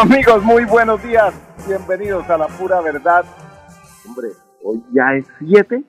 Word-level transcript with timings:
Amigos, 0.00 0.42
muy 0.42 0.64
buenos 0.64 1.02
días. 1.02 1.32
Bienvenidos 1.68 2.28
a 2.28 2.36
la 2.36 2.48
pura 2.48 2.80
verdad. 2.80 3.24
Hombre, 4.06 4.28
hoy 4.62 4.82
ya 4.92 5.14
es 5.14 5.26
7. 5.38 5.84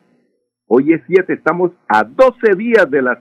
Hoy 0.67 0.93
es 0.93 1.01
7. 1.07 1.33
Estamos 1.33 1.71
a 1.87 2.03
12 2.03 2.55
días 2.55 2.89
de 2.89 3.01
las 3.01 3.17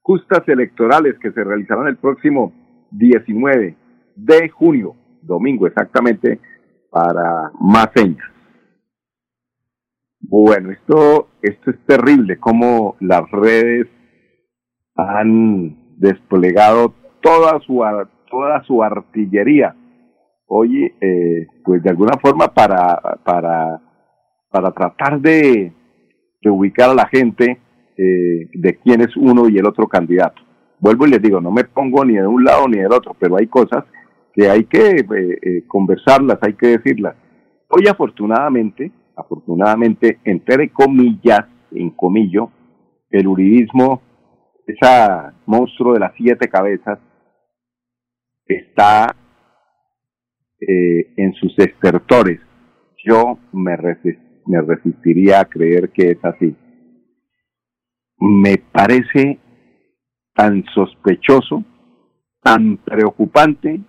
justas 0.00 0.48
electorales 0.48 1.16
que 1.20 1.30
se 1.30 1.44
realizarán 1.44 1.88
el 1.88 1.96
próximo 1.96 2.52
19 2.90 3.76
de 4.16 4.48
junio, 4.48 4.94
domingo 5.22 5.66
exactamente, 5.66 6.40
para 6.90 7.50
más 7.60 7.88
señas. 7.94 8.26
Bueno, 10.20 10.70
esto, 10.70 11.28
esto 11.42 11.70
es 11.70 11.76
terrible, 11.86 12.38
como 12.38 12.96
las 13.00 13.30
redes 13.30 13.88
han 14.96 15.98
desplegado 15.98 16.94
toda 17.20 17.60
su, 17.60 17.82
toda 18.30 18.62
su 18.64 18.82
artillería 18.82 19.76
hoy, 20.56 20.92
eh, 21.00 21.48
pues 21.64 21.82
de 21.82 21.90
alguna 21.90 22.16
forma 22.22 22.46
para, 22.54 23.18
para, 23.24 23.80
para 24.50 24.70
tratar 24.70 25.20
de, 25.20 25.72
de 26.40 26.50
ubicar 26.50 26.90
a 26.90 26.94
la 26.94 27.08
gente 27.08 27.58
eh, 27.96 28.48
de 28.52 28.78
quién 28.78 29.00
es 29.00 29.16
uno 29.16 29.48
y 29.48 29.58
el 29.58 29.66
otro 29.66 29.88
candidato. 29.88 30.40
Vuelvo 30.78 31.06
y 31.06 31.10
les 31.10 31.22
digo, 31.22 31.40
no 31.40 31.50
me 31.50 31.64
pongo 31.64 32.04
ni 32.04 32.14
de 32.14 32.26
un 32.26 32.44
lado 32.44 32.68
ni 32.68 32.78
del 32.78 32.92
otro, 32.92 33.16
pero 33.18 33.36
hay 33.36 33.48
cosas 33.48 33.84
que 34.32 34.48
hay 34.48 34.64
que 34.66 34.98
eh, 34.98 35.38
eh 35.42 35.64
conversarlas, 35.66 36.38
hay 36.40 36.54
que 36.54 36.78
decirlas. 36.78 37.16
Hoy 37.68 37.88
afortunadamente, 37.88 38.92
afortunadamente, 39.16 40.20
entre 40.22 40.70
comillas, 40.70 41.46
en 41.72 41.90
comillo, 41.90 42.50
el 43.10 43.26
uribismo, 43.26 44.02
ese 44.68 44.86
monstruo 45.46 45.94
de 45.94 46.00
las 46.00 46.12
siete 46.16 46.48
cabezas, 46.48 47.00
está 48.46 49.16
eh, 50.66 51.14
en 51.16 51.32
sus 51.34 51.58
estertores. 51.58 52.40
Yo 53.04 53.38
me, 53.52 53.76
me 54.46 54.60
resistiría 54.62 55.40
a 55.40 55.44
creer 55.44 55.90
que 55.90 56.12
es 56.12 56.24
así. 56.24 56.56
Me 58.18 58.58
parece 58.58 59.38
tan 60.34 60.64
sospechoso, 60.74 61.64
tan 62.42 62.78
preocupante 62.78 63.80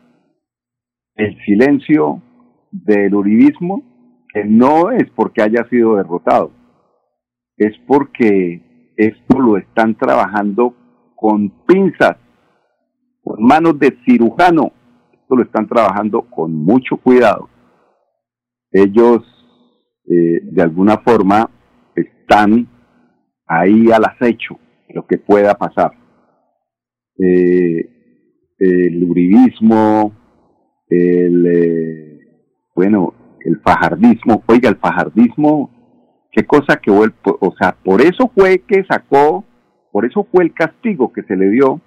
el 1.15 1.37
silencio 1.45 2.21
del 2.71 3.15
uribismo 3.15 3.83
que 4.33 4.43
no 4.43 4.91
es 4.91 5.09
porque 5.15 5.41
haya 5.41 5.67
sido 5.69 5.95
derrotado, 5.95 6.51
es 7.57 7.73
porque 7.87 8.93
esto 8.97 9.39
lo 9.39 9.57
están 9.57 9.95
trabajando 9.95 10.75
con 11.15 11.49
pinzas, 11.65 12.17
con 13.23 13.41
manos 13.43 13.79
de 13.79 13.97
cirujano, 14.05 14.73
lo 15.29 15.43
están 15.43 15.67
trabajando 15.67 16.21
con 16.29 16.53
mucho 16.53 16.97
cuidado. 16.97 17.49
Ellos, 18.71 19.23
eh, 20.05 20.41
de 20.43 20.61
alguna 20.61 20.97
forma, 20.99 21.49
están 21.95 22.67
ahí 23.47 23.91
al 23.91 24.05
acecho 24.05 24.59
lo 24.89 25.05
que 25.05 25.17
pueda 25.17 25.55
pasar. 25.55 25.91
Eh, 27.17 27.89
el 28.57 29.03
uribismo, 29.03 30.13
el, 30.89 31.45
eh, 31.45 32.19
bueno, 32.75 33.13
el 33.41 33.59
fajardismo, 33.61 34.43
oiga, 34.47 34.69
el 34.69 34.77
fajardismo, 34.77 35.69
qué 36.31 36.45
cosa 36.45 36.77
que 36.77 36.91
o 36.91 37.55
sea, 37.59 37.75
por 37.83 38.01
eso 38.01 38.31
fue 38.33 38.59
que 38.59 38.83
sacó, 38.85 39.45
por 39.91 40.05
eso 40.05 40.27
fue 40.31 40.43
el 40.45 40.53
castigo 40.53 41.11
que 41.11 41.23
se 41.23 41.35
le 41.35 41.49
dio 41.49 41.81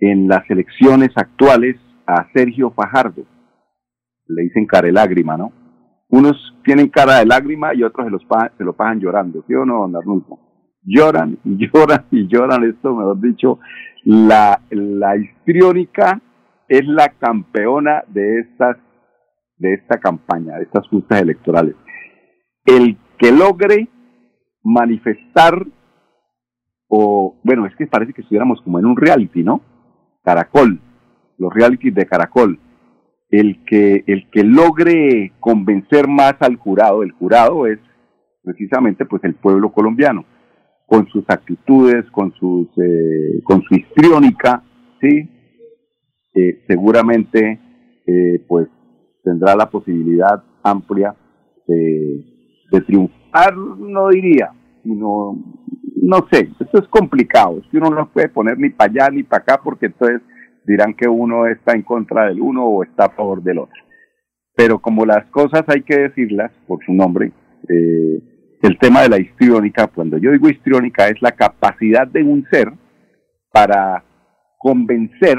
en 0.00 0.28
las 0.28 0.48
elecciones 0.50 1.10
actuales 1.16 1.76
a 2.06 2.26
Sergio 2.32 2.70
Fajardo. 2.70 3.24
Le 4.26 4.42
dicen 4.42 4.66
cara 4.66 4.86
de 4.86 4.92
lágrima, 4.92 5.36
¿no? 5.36 5.52
Unos 6.08 6.36
tienen 6.64 6.88
cara 6.88 7.18
de 7.18 7.26
lágrima 7.26 7.74
y 7.74 7.82
otros 7.82 8.06
se, 8.06 8.10
los 8.10 8.22
se 8.56 8.64
lo 8.64 8.74
pagan 8.74 9.00
llorando, 9.00 9.44
¿sí 9.46 9.54
o 9.54 9.64
no, 9.64 9.80
don 9.80 9.96
Arnulfo? 9.96 10.38
Lloran 10.82 11.38
y 11.44 11.56
lloran 11.72 12.06
y 12.10 12.26
lloran, 12.28 12.64
esto 12.64 12.94
mejor 12.94 13.20
dicho, 13.20 13.58
la, 14.04 14.60
la 14.70 15.16
histriónica 15.16 16.20
es 16.68 16.86
la 16.86 17.08
campeona 17.18 18.04
de 18.08 18.40
estas 18.40 18.76
de 19.58 19.74
esta 19.74 19.98
campaña, 19.98 20.54
de 20.56 20.62
estas 20.62 20.86
justas 20.86 21.20
electorales. 21.20 21.74
El 22.64 22.96
que 23.18 23.32
logre 23.32 23.88
manifestar 24.62 25.66
o 26.88 27.38
bueno, 27.44 27.66
es 27.66 27.74
que 27.76 27.86
parece 27.86 28.12
que 28.12 28.22
estuviéramos 28.22 28.60
como 28.62 28.78
en 28.78 28.86
un 28.86 28.96
reality, 28.96 29.42
¿no? 29.42 29.60
Caracol, 30.28 30.78
los 31.38 31.54
realities 31.54 31.94
de 31.94 32.04
Caracol, 32.04 32.58
el 33.30 33.64
que, 33.64 34.04
el 34.06 34.28
que 34.30 34.44
logre 34.44 35.32
convencer 35.40 36.06
más 36.06 36.34
al 36.40 36.56
jurado, 36.56 37.02
el 37.02 37.12
jurado 37.12 37.66
es 37.66 37.78
precisamente 38.42 39.06
pues 39.06 39.24
el 39.24 39.36
pueblo 39.36 39.72
colombiano, 39.72 40.26
con 40.84 41.08
sus 41.08 41.24
actitudes, 41.28 42.04
con 42.10 42.34
sus, 42.34 42.68
eh, 42.76 43.40
con 43.42 43.62
su 43.62 43.74
histriónica, 43.74 44.62
sí, 45.00 45.30
eh, 46.34 46.62
seguramente 46.68 47.58
eh, 48.06 48.44
pues 48.46 48.68
tendrá 49.24 49.56
la 49.56 49.70
posibilidad 49.70 50.44
amplia 50.62 51.16
de, 51.66 52.22
de 52.70 52.80
triunfar, 52.82 53.56
no 53.56 54.08
diría, 54.08 54.52
sino 54.82 55.38
no 56.02 56.26
sé, 56.30 56.48
esto 56.60 56.78
es 56.78 56.88
complicado, 56.88 57.58
es 57.58 57.66
que 57.70 57.78
uno 57.78 57.90
no 57.90 58.08
puede 58.10 58.28
poner 58.28 58.58
ni 58.58 58.70
para 58.70 58.90
allá 58.90 59.10
ni 59.10 59.22
para 59.22 59.42
acá 59.42 59.60
porque 59.62 59.86
entonces 59.86 60.22
dirán 60.64 60.94
que 60.94 61.08
uno 61.08 61.46
está 61.46 61.72
en 61.72 61.82
contra 61.82 62.26
del 62.26 62.40
uno 62.40 62.64
o 62.64 62.84
está 62.84 63.06
a 63.06 63.10
favor 63.10 63.42
del 63.42 63.58
otro. 63.58 63.82
Pero 64.54 64.80
como 64.80 65.06
las 65.06 65.24
cosas 65.30 65.62
hay 65.68 65.82
que 65.82 65.98
decirlas 65.98 66.52
por 66.66 66.84
su 66.84 66.92
nombre, 66.92 67.32
eh, 67.68 68.22
el 68.62 68.78
tema 68.78 69.02
de 69.02 69.08
la 69.08 69.18
histriónica, 69.18 69.86
cuando 69.86 70.18
yo 70.18 70.32
digo 70.32 70.48
histriónica, 70.48 71.08
es 71.08 71.22
la 71.22 71.32
capacidad 71.32 72.06
de 72.06 72.22
un 72.22 72.44
ser 72.50 72.72
para 73.52 74.04
convencer 74.58 75.38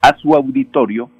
a 0.00 0.16
su 0.16 0.34
auditorio, 0.34 1.10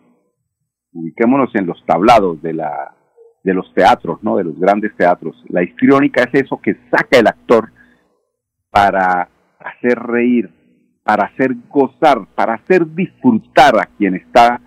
ubiquémonos 0.93 1.55
en 1.55 1.67
los 1.67 1.85
tablados 1.87 2.43
de 2.43 2.55
la 2.55 2.94
de 3.43 3.55
los 3.55 3.73
teatros, 3.73 4.23
¿no? 4.23 4.37
De 4.37 4.44
los 4.44 4.59
grandes 4.59 4.94
teatros. 4.97 5.43
La 5.49 5.62
histriónica 5.62 6.25
es 6.25 6.44
eso 6.44 6.61
que 6.61 6.76
saca 6.91 7.19
el 7.19 7.26
actor 7.26 7.70
para 8.70 9.28
hacer 9.58 9.99
reír, 9.99 10.50
para 11.05 11.26
hacer 11.26 11.55
gozar, 11.69 12.26
para 12.34 12.55
hacer 12.55 12.87
disfrutar 12.94 13.78
a 13.78 13.87
quien 13.96 14.14
está 14.14 14.61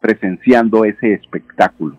presenciando 0.00 0.84
ese 0.84 1.14
espectáculo. 1.14 1.98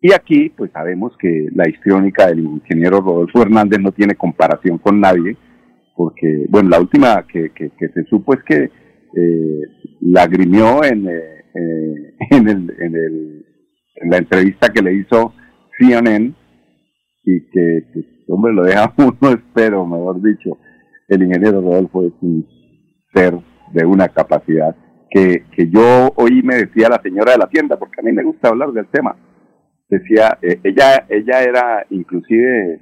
Y 0.00 0.12
aquí, 0.12 0.48
pues 0.50 0.72
sabemos 0.72 1.16
que 1.16 1.46
la 1.54 1.68
histriónica 1.68 2.26
del 2.26 2.40
ingeniero 2.40 3.00
Rodolfo 3.00 3.40
Hernández 3.40 3.78
no 3.80 3.92
tiene 3.92 4.16
comparación 4.16 4.78
con 4.78 5.00
nadie, 5.00 5.36
porque, 5.96 6.46
bueno, 6.48 6.70
la 6.70 6.80
última 6.80 7.24
que, 7.26 7.52
se 7.56 8.04
supo 8.10 8.34
es 8.34 8.42
que 8.42 8.64
eh, 8.64 9.60
lagrimeó 10.00 10.82
en, 10.84 11.08
eh, 11.08 11.44
eh, 11.60 12.12
la 14.10 14.16
entrevista 14.16 14.72
que 14.72 14.82
le 14.82 14.94
hizo 14.94 15.34
CNN 15.78 16.34
y 17.24 17.40
que, 17.50 17.84
hombre, 18.28 18.52
lo 18.52 18.64
deja 18.64 18.92
uno, 18.98 19.30
espero, 19.30 19.86
mejor 19.86 20.22
dicho, 20.22 20.58
el 21.08 21.22
ingeniero 21.22 21.60
Rodolfo 21.60 22.06
es 22.06 22.12
un 22.20 22.46
ser 23.14 23.38
de 23.72 23.84
una 23.84 24.08
capacidad 24.08 24.74
que, 25.10 25.44
que 25.54 25.68
yo 25.68 26.12
hoy 26.16 26.42
me 26.42 26.56
decía 26.56 26.88
la 26.88 27.00
señora 27.02 27.32
de 27.32 27.38
la 27.38 27.48
tienda, 27.48 27.78
porque 27.78 28.00
a 28.00 28.04
mí 28.04 28.12
me 28.12 28.22
gusta 28.22 28.48
hablar 28.48 28.72
del 28.72 28.86
tema, 28.86 29.14
decía, 29.88 30.38
eh, 30.40 30.58
ella, 30.64 31.04
ella 31.08 31.42
era 31.42 31.86
inclusive, 31.90 32.80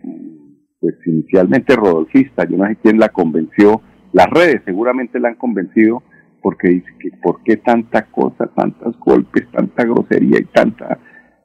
pues 0.80 0.94
inicialmente 1.06 1.74
rodolfista, 1.74 2.46
yo 2.48 2.56
no 2.56 2.66
sé 2.66 2.76
quién 2.82 2.98
la 2.98 3.08
convenció, 3.08 3.82
las 4.12 4.28
redes 4.28 4.62
seguramente 4.64 5.18
la 5.18 5.28
han 5.28 5.34
convencido 5.36 6.02
porque 6.40 6.68
dice 6.68 6.90
que 6.98 7.10
por 7.22 7.42
qué 7.42 7.56
tanta 7.56 8.06
cosa, 8.10 8.46
tantos 8.54 8.98
golpes, 8.98 9.46
tanta 9.52 9.84
grosería 9.84 10.38
y 10.40 10.44
tanta, 10.44 10.98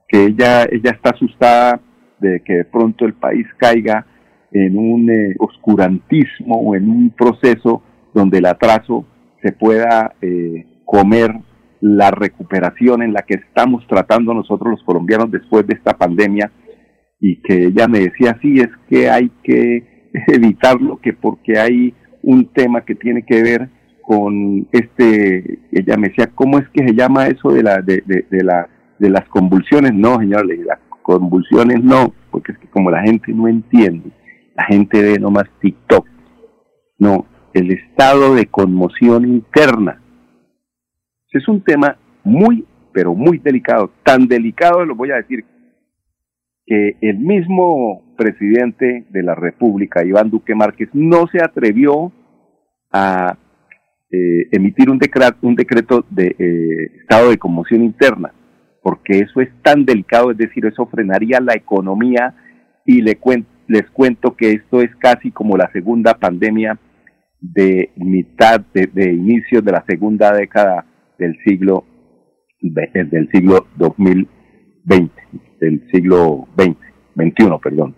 que 0.07 0.25
ella, 0.25 0.63
ella 0.63 0.91
está 0.91 1.09
asustada 1.11 1.81
de 2.19 2.41
que 2.41 2.53
de 2.53 2.65
pronto 2.65 3.05
el 3.05 3.13
país 3.13 3.45
caiga 3.57 4.05
en 4.51 4.77
un 4.77 5.09
eh, 5.09 5.35
oscurantismo 5.39 6.55
o 6.55 6.75
en 6.75 6.89
un 6.89 7.09
proceso 7.09 7.83
donde 8.13 8.37
el 8.37 8.45
atraso 8.45 9.05
se 9.41 9.51
pueda 9.51 10.15
eh, 10.21 10.65
comer 10.85 11.31
la 11.81 12.09
recuperación 12.09 13.03
en 13.03 13.13
la 13.13 13.23
que 13.23 13.35
estamos 13.35 13.85
tratando 13.87 14.33
nosotros 14.33 14.71
los 14.71 14.83
colombianos 14.83 15.29
después 15.29 15.67
de 15.67 15.75
esta 15.75 15.97
pandemia 15.97 16.51
y 17.19 17.41
que 17.41 17.67
ella 17.67 17.87
me 17.87 17.99
decía, 17.99 18.37
sí, 18.41 18.59
es 18.59 18.69
que 18.89 19.09
hay 19.09 19.29
que 19.43 20.09
evitarlo, 20.27 20.99
que 21.01 21.13
porque 21.13 21.59
hay 21.59 21.93
un 22.23 22.51
tema 22.53 22.81
que 22.81 22.95
tiene 22.95 23.23
que 23.23 23.43
ver 23.43 23.69
con 24.01 24.67
este, 24.71 25.59
ella 25.71 25.97
me 25.97 26.09
decía, 26.09 26.29
¿cómo 26.33 26.59
es 26.59 26.69
que 26.69 26.87
se 26.87 26.93
llama 26.93 27.27
eso 27.27 27.51
de 27.51 27.63
la, 27.63 27.81
de, 27.81 28.03
de, 28.05 28.43
la, 28.43 28.69
de 28.99 29.09
las 29.09 29.27
convulsiones? 29.29 29.93
No, 29.93 30.19
señor, 30.19 30.45
las 30.45 30.79
convulsiones 31.05 31.83
no, 31.83 32.11
porque 32.31 32.53
es 32.53 32.57
que 32.57 32.67
como 32.67 32.89
la 32.89 33.03
gente 33.03 33.31
no 33.31 33.47
entiende, 33.47 34.09
la 34.55 34.63
gente 34.63 35.03
ve 35.03 35.19
nomás 35.19 35.45
TikTok, 35.61 36.07
no, 36.97 37.27
el 37.53 37.71
estado 37.71 38.33
de 38.33 38.47
conmoción 38.47 39.27
interna. 39.27 40.01
Es 41.31 41.47
un 41.47 41.61
tema 41.61 41.97
muy, 42.23 42.65
pero 42.91 43.13
muy 43.13 43.37
delicado, 43.37 43.91
tan 44.03 44.27
delicado, 44.27 44.83
lo 44.83 44.95
voy 44.95 45.11
a 45.11 45.17
decir, 45.17 45.45
que 46.65 46.97
el 47.01 47.19
mismo 47.19 48.15
presidente 48.17 49.05
de 49.09 49.21
la 49.21 49.35
República, 49.35 50.03
Iván 50.03 50.31
Duque 50.31 50.55
Márquez, 50.55 50.89
no 50.93 51.27
se 51.27 51.43
atrevió 51.43 52.11
a 52.91 53.37
eh, 54.09 54.47
emitir 54.51 54.89
un, 54.89 54.97
decreto, 54.97 55.37
un 55.41 55.55
decreto 55.55 56.05
de 56.09 56.35
eh, 56.39 56.99
estado 57.01 57.29
de 57.29 57.37
conmoción 57.37 57.83
interna, 57.83 58.33
porque 58.85 59.17
eso 59.17 59.41
es 59.41 59.49
tan 59.63 59.83
delicado, 59.83 60.29
es 60.29 60.37
decir, 60.37 60.63
eso 60.63 60.85
frenaría 60.85 61.39
la 61.39 61.55
economía 61.55 62.35
y 62.85 63.01
le 63.01 63.17
les 63.67 63.89
cuento 63.89 64.35
que 64.35 64.51
esto 64.51 64.79
es 64.79 64.95
casi 64.97 65.31
como 65.31 65.57
la 65.57 65.71
segunda 65.71 66.13
pandemia 66.13 66.77
de 67.41 67.89
mitad 67.95 68.61
de, 68.75 68.85
de 68.85 69.11
inicio 69.11 69.63
de 69.63 69.71
la 69.71 69.83
segunda 69.89 70.31
década 70.33 70.85
del 71.17 71.35
siglo 71.43 71.83
del 72.61 73.27
siglo 73.31 73.65
2020, 73.75 75.13
del 75.61 75.87
siglo 75.91 76.47
20, 76.55 76.79
21, 77.15 77.59
perdón. 77.59 77.95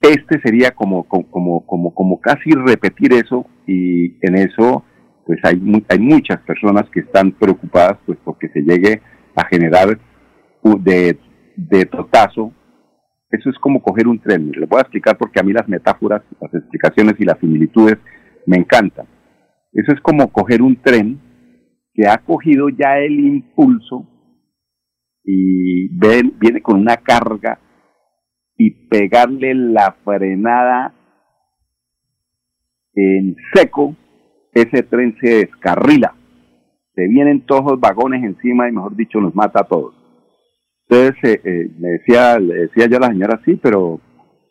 Este 0.00 0.40
sería 0.42 0.70
como, 0.70 1.08
como, 1.08 1.66
como, 1.66 1.92
como 1.92 2.20
casi 2.20 2.52
repetir 2.52 3.14
eso 3.14 3.46
y 3.66 4.16
en 4.24 4.36
eso 4.36 4.84
pues 5.26 5.40
hay, 5.42 5.60
hay 5.88 5.98
muchas 5.98 6.38
personas 6.42 6.84
que 6.90 7.00
están 7.00 7.32
preocupadas 7.32 7.98
pues 8.06 8.16
porque 8.24 8.48
se 8.50 8.60
llegue 8.60 9.02
a 9.34 9.46
generar 9.46 9.98
de, 10.62 11.18
de 11.56 11.86
totazo. 11.86 12.52
Eso 13.30 13.50
es 13.50 13.58
como 13.58 13.82
coger 13.82 14.06
un 14.06 14.20
tren. 14.20 14.50
Les 14.52 14.68
voy 14.68 14.78
a 14.78 14.82
explicar 14.82 15.16
porque 15.18 15.40
a 15.40 15.42
mí 15.42 15.52
las 15.52 15.68
metáforas, 15.68 16.22
las 16.40 16.54
explicaciones 16.54 17.14
y 17.18 17.24
las 17.24 17.38
similitudes 17.38 17.98
me 18.46 18.56
encantan. 18.56 19.06
Eso 19.72 19.92
es 19.92 20.00
como 20.00 20.30
coger 20.32 20.62
un 20.62 20.80
tren 20.80 21.20
que 21.92 22.06
ha 22.06 22.18
cogido 22.18 22.68
ya 22.68 22.98
el 22.98 23.18
impulso 23.18 24.06
y 25.24 25.88
viene 25.88 26.60
con 26.60 26.78
una 26.78 26.96
carga 26.96 27.58
y 28.56 28.88
pegarle 28.88 29.54
la 29.54 29.96
frenada 30.04 30.94
en 32.94 33.36
seco 33.52 33.96
ese 34.52 34.84
tren 34.84 35.16
se 35.20 35.46
descarrila, 35.46 36.14
se 36.94 37.08
vienen 37.08 37.44
todos 37.46 37.72
los 37.72 37.80
vagones 37.80 38.22
encima 38.22 38.68
y 38.68 38.72
mejor 38.72 38.96
dicho 38.96 39.20
nos 39.20 39.34
mata 39.34 39.60
a 39.60 39.68
todos. 39.68 39.94
Entonces 40.88 41.16
eh, 41.24 41.40
eh, 41.44 41.70
me 41.78 41.88
decía, 41.90 42.38
le 42.38 42.54
decía 42.54 42.86
yo 42.86 42.98
la 42.98 43.08
señora 43.08 43.40
sí, 43.44 43.58
pero 43.62 44.00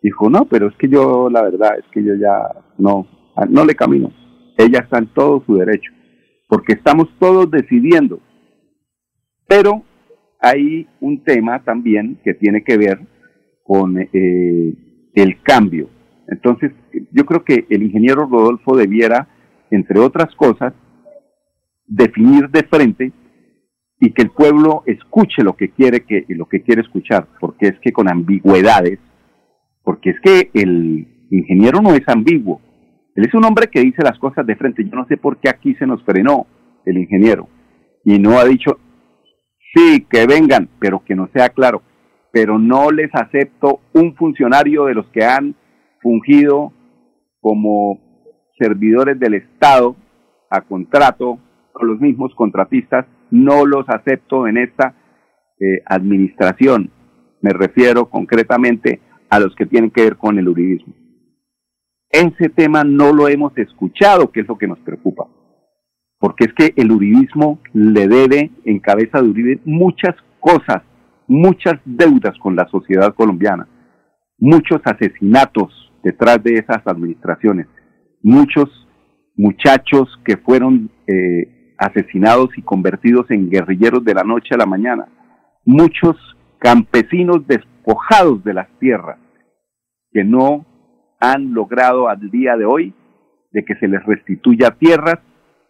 dijo 0.01 0.29
no, 0.29 0.45
pero 0.45 0.67
es 0.67 0.75
que 0.77 0.89
yo 0.89 1.29
la 1.29 1.43
verdad 1.43 1.77
es 1.77 1.85
que 1.91 2.03
yo 2.03 2.15
ya 2.15 2.63
no, 2.77 3.07
no 3.49 3.65
le 3.65 3.75
camino. 3.75 4.11
Ella 4.57 4.79
está 4.79 4.99
en 4.99 5.07
todo 5.07 5.43
su 5.45 5.55
derecho, 5.55 5.91
porque 6.47 6.73
estamos 6.73 7.07
todos 7.19 7.49
decidiendo. 7.49 8.19
Pero 9.47 9.83
hay 10.39 10.87
un 10.99 11.23
tema 11.23 11.63
también 11.63 12.19
que 12.23 12.33
tiene 12.33 12.63
que 12.63 12.77
ver 12.77 12.99
con 13.63 13.97
eh, 13.97 14.73
el 15.13 15.41
cambio. 15.41 15.89
Entonces, 16.27 16.71
yo 17.11 17.25
creo 17.25 17.43
que 17.43 17.65
el 17.69 17.83
ingeniero 17.83 18.27
Rodolfo 18.27 18.75
debiera 18.75 19.27
entre 19.71 19.99
otras 19.99 20.33
cosas, 20.35 20.73
definir 21.95 22.49
de 22.49 22.63
frente 22.63 23.11
y 23.99 24.11
que 24.11 24.23
el 24.23 24.31
pueblo 24.31 24.83
escuche 24.85 25.43
lo 25.43 25.55
que 25.55 25.69
quiere 25.69 26.01
que 26.01 26.25
lo 26.29 26.47
que 26.47 26.61
quiere 26.61 26.81
escuchar, 26.81 27.27
porque 27.39 27.67
es 27.67 27.79
que 27.79 27.91
con 27.91 28.09
ambigüedades, 28.09 28.99
porque 29.83 30.11
es 30.11 30.19
que 30.21 30.49
el 30.53 31.27
ingeniero 31.29 31.81
no 31.81 31.93
es 31.93 32.07
ambiguo, 32.07 32.61
él 33.15 33.25
es 33.25 33.33
un 33.33 33.45
hombre 33.45 33.67
que 33.67 33.81
dice 33.81 34.01
las 34.03 34.17
cosas 34.17 34.45
de 34.45 34.55
frente. 34.55 34.83
Yo 34.83 34.95
no 34.95 35.05
sé 35.07 35.17
por 35.17 35.37
qué 35.37 35.49
aquí 35.49 35.75
se 35.75 35.85
nos 35.85 36.03
frenó 36.03 36.47
el 36.85 36.97
ingeniero 36.97 37.47
y 38.03 38.17
no 38.19 38.39
ha 38.39 38.45
dicho 38.45 38.79
sí 39.73 40.05
que 40.09 40.25
vengan, 40.25 40.69
pero 40.79 41.03
que 41.03 41.15
no 41.15 41.29
sea 41.33 41.49
claro. 41.49 41.81
Pero 42.31 42.57
no 42.57 42.89
les 42.91 43.11
acepto 43.13 43.81
un 43.93 44.15
funcionario 44.15 44.85
de 44.85 44.95
los 44.95 45.05
que 45.07 45.23
han 45.23 45.55
fungido 46.01 46.73
como 47.39 47.99
servidores 48.57 49.19
del 49.19 49.35
Estado 49.35 49.95
a 50.49 50.61
contrato 50.61 51.39
los 51.81 51.99
mismos 51.99 52.33
contratistas, 52.35 53.05
no 53.31 53.65
los 53.65 53.87
acepto 53.89 54.47
en 54.47 54.57
esta 54.57 54.95
eh, 55.59 55.81
administración. 55.85 56.91
Me 57.41 57.51
refiero 57.51 58.09
concretamente 58.09 59.01
a 59.29 59.39
los 59.39 59.55
que 59.55 59.65
tienen 59.65 59.91
que 59.91 60.03
ver 60.03 60.17
con 60.17 60.37
el 60.37 60.47
uribismo. 60.47 60.93
Ese 62.09 62.49
tema 62.49 62.83
no 62.83 63.11
lo 63.11 63.27
hemos 63.27 63.57
escuchado, 63.57 64.31
que 64.31 64.41
es 64.41 64.47
lo 64.47 64.57
que 64.57 64.67
nos 64.67 64.79
preocupa. 64.79 65.27
Porque 66.19 66.45
es 66.45 66.53
que 66.53 66.73
el 66.79 66.91
uribismo 66.91 67.59
le 67.73 68.07
debe, 68.07 68.51
en 68.65 68.79
cabeza 68.79 69.21
de 69.21 69.29
Uribe, 69.29 69.59
muchas 69.65 70.15
cosas, 70.39 70.83
muchas 71.27 71.79
deudas 71.85 72.37
con 72.39 72.55
la 72.55 72.67
sociedad 72.69 73.13
colombiana, 73.15 73.67
muchos 74.37 74.79
asesinatos 74.85 75.91
detrás 76.03 76.41
de 76.43 76.53
esas 76.55 76.85
administraciones 76.85 77.67
muchos 78.23 78.69
muchachos 79.35 80.07
que 80.25 80.37
fueron 80.37 80.89
eh, 81.05 81.62
asesinados 81.83 82.49
y 82.57 82.61
convertidos 82.61 83.29
en 83.31 83.49
guerrilleros 83.49 84.03
de 84.03 84.13
la 84.13 84.23
noche 84.23 84.55
a 84.55 84.57
la 84.57 84.65
mañana, 84.65 85.07
muchos 85.65 86.15
campesinos 86.59 87.45
despojados 87.47 88.43
de 88.43 88.53
las 88.53 88.67
tierras 88.79 89.19
que 90.11 90.23
no 90.23 90.65
han 91.19 91.53
logrado 91.53 92.07
al 92.07 92.29
día 92.29 92.55
de 92.55 92.65
hoy 92.65 92.93
de 93.51 93.63
que 93.65 93.75
se 93.75 93.87
les 93.87 94.03
restituya 94.05 94.71
tierras 94.71 95.19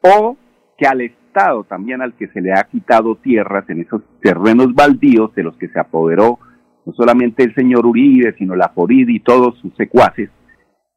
o 0.01 0.37
que 0.77 0.87
al 0.87 1.01
Estado 1.01 1.63
también 1.63 2.01
al 2.01 2.13
que 2.13 2.27
se 2.27 2.41
le 2.41 2.51
ha 2.53 2.63
quitado 2.63 3.15
tierras 3.15 3.69
en 3.69 3.81
esos 3.81 4.01
terrenos 4.21 4.73
baldíos 4.73 5.33
de 5.35 5.43
los 5.43 5.57
que 5.57 5.67
se 5.69 5.79
apoderó 5.79 6.39
no 6.85 6.93
solamente 6.93 7.43
el 7.43 7.55
señor 7.55 7.85
Uribe, 7.85 8.35
sino 8.37 8.55
la 8.55 8.69
Forid 8.69 9.07
y 9.07 9.19
todos 9.19 9.57
sus 9.59 9.75
secuaces, 9.75 10.29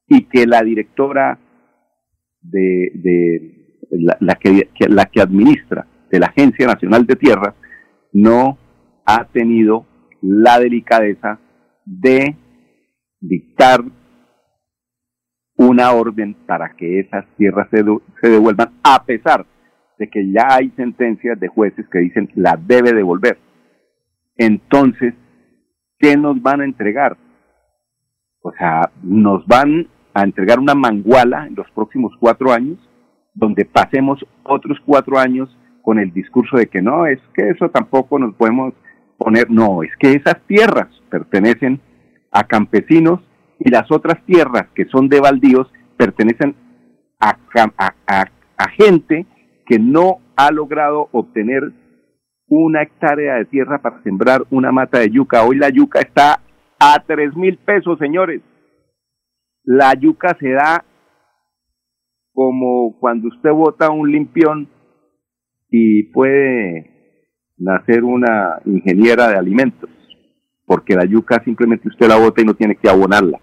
y 0.08 0.24
que 0.24 0.46
la 0.46 0.62
directora 0.62 1.38
de, 2.42 3.55
la, 3.90 4.34
que, 4.34 4.68
la 4.88 5.06
que 5.06 5.20
administra 5.20 5.86
de 6.10 6.20
la 6.20 6.26
Agencia 6.26 6.66
Nacional 6.66 7.06
de 7.06 7.16
Tierras 7.16 7.54
no 8.12 8.58
ha 9.04 9.24
tenido 9.24 9.86
la 10.22 10.58
delicadeza 10.58 11.38
de 11.84 12.36
dictar 13.20 13.84
una 15.56 15.92
orden 15.92 16.34
para 16.46 16.74
que 16.76 17.00
esas 17.00 17.24
tierras 17.36 17.68
se, 17.70 17.82
se, 18.20 18.28
devuelvan, 18.28 18.72
a 18.82 19.04
pesar 19.04 19.46
de 19.98 20.08
que 20.08 20.30
ya 20.30 20.48
hay 20.50 20.70
sentencias 20.76 21.40
de 21.40 21.48
jueces 21.48 21.86
que 21.90 22.00
dicen 22.00 22.28
la 22.34 22.58
debe 22.60 22.92
devolver. 22.92 23.38
Entonces, 24.36 25.14
¿qué 25.98 26.16
nos 26.16 26.40
van 26.42 26.60
a 26.60 26.64
entregar? 26.64 27.16
O 28.42 28.52
sea, 28.52 28.90
nos 29.02 29.46
van 29.46 29.88
a 30.12 30.22
entregar 30.22 30.58
una 30.58 30.74
manguala 30.74 31.46
en 31.46 31.54
los 31.54 31.70
próximos 31.72 32.12
cuatro 32.20 32.52
años, 32.52 32.78
donde 33.36 33.66
pasemos 33.66 34.18
otros 34.42 34.78
cuatro 34.84 35.18
años 35.18 35.54
con 35.82 36.00
el 36.00 36.12
discurso 36.12 36.56
de 36.56 36.66
que 36.66 36.82
no, 36.82 37.06
es 37.06 37.20
que 37.34 37.50
eso 37.50 37.68
tampoco 37.68 38.18
nos 38.18 38.34
podemos 38.34 38.74
poner, 39.18 39.48
no, 39.50 39.82
es 39.82 39.90
que 40.00 40.14
esas 40.14 40.40
tierras 40.46 40.88
pertenecen 41.10 41.80
a 42.32 42.44
campesinos 42.44 43.20
y 43.60 43.70
las 43.70 43.90
otras 43.92 44.24
tierras 44.24 44.66
que 44.74 44.86
son 44.86 45.08
de 45.08 45.20
baldíos 45.20 45.70
pertenecen 45.96 46.56
a, 47.20 47.36
gente 48.76 49.26
que 49.66 49.78
no 49.78 50.18
ha 50.36 50.50
logrado 50.50 51.08
obtener 51.12 51.72
una 52.48 52.82
hectárea 52.82 53.36
de 53.36 53.46
tierra 53.46 53.78
para 53.78 54.02
sembrar 54.02 54.42
una 54.50 54.70
mata 54.70 54.98
de 54.98 55.10
yuca. 55.10 55.44
Hoy 55.44 55.56
la 55.56 55.70
yuca 55.70 56.00
está 56.00 56.40
a 56.78 57.02
tres 57.06 57.34
mil 57.34 57.56
pesos, 57.58 57.98
señores. 57.98 58.42
La 59.64 59.94
yuca 59.94 60.36
se 60.38 60.50
da 60.50 60.84
como 62.36 62.98
cuando 63.00 63.28
usted 63.28 63.50
bota 63.50 63.90
un 63.90 64.12
limpión 64.12 64.68
y 65.70 66.02
puede 66.12 67.24
nacer 67.56 68.04
una 68.04 68.60
ingeniera 68.66 69.28
de 69.28 69.38
alimentos, 69.38 69.88
porque 70.66 70.94
la 70.94 71.06
yuca 71.06 71.42
simplemente 71.46 71.88
usted 71.88 72.06
la 72.06 72.18
bota 72.18 72.42
y 72.42 72.44
no 72.44 72.52
tiene 72.52 72.76
que 72.76 72.90
abonarla. 72.90 73.40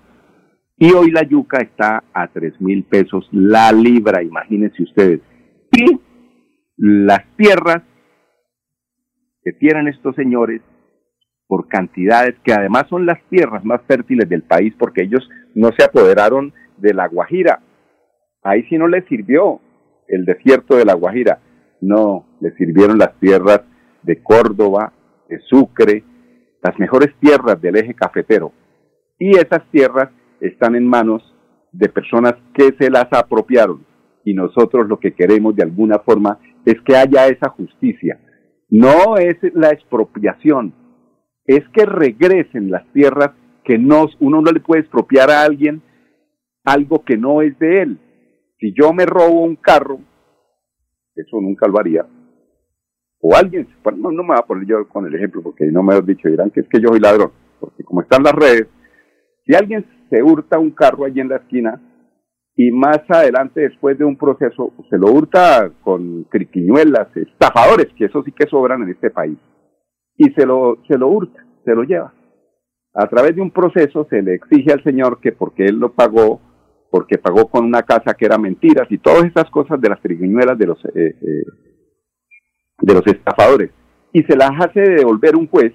Y 0.77 0.91
hoy 0.91 1.09
la 1.09 1.23
yuca 1.23 1.57
está 1.63 2.03
a 2.13 2.27
tres 2.27 2.53
mil 2.61 2.83
pesos 2.83 3.27
la 3.31 3.71
libra, 3.71 4.21
imagínense 4.21 4.83
ustedes. 4.83 5.21
Y 5.71 5.99
las 6.77 7.25
tierras 7.35 7.81
que 9.43 9.53
tienen 9.53 9.87
estos 9.87 10.15
señores 10.15 10.61
por 11.47 11.67
cantidades 11.67 12.35
que 12.43 12.53
además 12.53 12.83
son 12.89 13.07
las 13.07 13.19
tierras 13.31 13.65
más 13.65 13.81
fértiles 13.87 14.29
del 14.29 14.43
país 14.43 14.75
porque 14.77 15.01
ellos 15.01 15.27
no 15.55 15.71
se 15.75 15.83
apoderaron 15.83 16.53
de 16.77 16.93
la 16.93 17.07
Guajira. 17.07 17.63
Ahí 18.43 18.63
sí 18.63 18.77
no 18.77 18.87
les 18.87 19.05
sirvió 19.05 19.59
el 20.07 20.25
desierto 20.25 20.75
de 20.75 20.85
la 20.85 20.93
Guajira, 20.93 21.39
no, 21.81 22.25
les 22.39 22.53
sirvieron 22.55 22.97
las 22.97 23.17
tierras 23.19 23.61
de 24.03 24.21
Córdoba, 24.21 24.93
de 25.29 25.39
Sucre, 25.49 26.03
las 26.61 26.77
mejores 26.79 27.13
tierras 27.19 27.61
del 27.61 27.77
eje 27.77 27.93
cafetero. 27.93 28.51
Y 29.19 29.31
esas 29.37 29.69
tierras 29.71 30.09
están 30.39 30.75
en 30.75 30.87
manos 30.87 31.21
de 31.71 31.89
personas 31.89 32.35
que 32.53 32.73
se 32.79 32.89
las 32.89 33.07
apropiaron. 33.11 33.85
Y 34.23 34.33
nosotros 34.33 34.87
lo 34.87 34.99
que 34.99 35.13
queremos 35.13 35.55
de 35.55 35.63
alguna 35.63 35.99
forma 35.99 36.39
es 36.65 36.75
que 36.85 36.95
haya 36.95 37.27
esa 37.27 37.49
justicia. 37.49 38.19
No 38.69 39.17
es 39.17 39.35
la 39.53 39.69
expropiación, 39.69 40.73
es 41.45 41.67
que 41.73 41.85
regresen 41.85 42.71
las 42.71 42.85
tierras 42.93 43.31
que 43.63 43.77
no, 43.77 44.07
uno 44.19 44.41
no 44.41 44.51
le 44.51 44.59
puede 44.59 44.81
expropiar 44.81 45.29
a 45.29 45.43
alguien 45.43 45.81
algo 46.63 47.03
que 47.03 47.17
no 47.17 47.41
es 47.41 47.57
de 47.59 47.81
él. 47.81 47.99
Si 48.63 48.73
yo 48.73 48.93
me 48.93 49.05
robo 49.05 49.41
un 49.41 49.57
carro, 49.57 49.99
eso 51.13 51.41
nunca 51.41 51.67
lo 51.67 51.77
haría, 51.77 52.05
o 53.19 53.35
alguien, 53.35 53.67
no, 53.97 54.09
no 54.09 54.23
me 54.23 54.29
va 54.29 54.39
a 54.39 54.45
poner 54.45 54.65
yo 54.65 54.87
con 54.87 55.05
el 55.05 55.13
ejemplo 55.13 55.41
porque 55.43 55.65
no 55.65 55.83
me 55.83 55.93
han 55.93 56.05
dicho, 56.05 56.29
dirán 56.29 56.49
que 56.49 56.61
es 56.61 56.69
que 56.69 56.79
yo 56.79 56.87
soy 56.87 57.01
ladrón, 57.01 57.33
porque 57.59 57.83
como 57.83 57.99
están 57.99 58.23
las 58.23 58.31
redes, 58.31 58.69
si 59.45 59.53
alguien 59.53 59.85
se 60.09 60.23
hurta 60.23 60.59
un 60.59 60.71
carro 60.71 61.03
allí 61.03 61.19
en 61.19 61.27
la 61.27 61.35
esquina 61.35 61.81
y 62.55 62.71
más 62.71 62.99
adelante, 63.09 63.59
después 63.59 63.97
de 63.97 64.05
un 64.05 64.15
proceso, 64.15 64.71
se 64.89 64.97
lo 64.97 65.11
hurta 65.11 65.69
con 65.81 66.23
criquiñuelas, 66.29 67.09
estafadores, 67.17 67.87
que 67.97 68.05
eso 68.05 68.23
sí 68.23 68.31
que 68.31 68.47
sobran 68.47 68.83
en 68.83 68.91
este 68.91 69.09
país, 69.09 69.37
y 70.15 70.31
se 70.31 70.45
lo, 70.45 70.77
se 70.87 70.97
lo 70.97 71.09
hurta, 71.09 71.45
se 71.65 71.75
lo 71.75 71.83
lleva. 71.83 72.13
A 72.93 73.07
través 73.07 73.35
de 73.35 73.41
un 73.41 73.51
proceso 73.51 74.07
se 74.09 74.21
le 74.21 74.35
exige 74.35 74.71
al 74.71 74.81
señor 74.85 75.19
que 75.19 75.33
porque 75.33 75.65
él 75.65 75.79
lo 75.79 75.91
pagó, 75.91 76.52
porque 76.93 77.17
pagó 77.17 77.47
con 77.47 77.65
una 77.65 77.81
casa 77.81 78.13
que 78.13 78.25
era 78.25 78.37
mentiras 78.37 78.85
y 78.91 78.99
todas 78.99 79.25
esas 79.25 79.49
cosas 79.49 79.81
de 79.81 79.89
las 79.89 79.99
triquiñuelas 79.99 80.55
de 80.59 80.67
los, 80.67 80.85
eh, 80.85 81.15
eh, 81.19 81.43
de 82.81 82.93
los 82.93 83.01
estafadores, 83.07 83.71
y 84.11 84.21
se 84.21 84.35
las 84.35 84.51
hace 84.59 84.81
devolver 84.81 85.35
un 85.35 85.47
juez 85.47 85.73